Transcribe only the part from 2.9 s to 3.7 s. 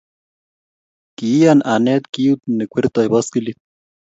boskilit.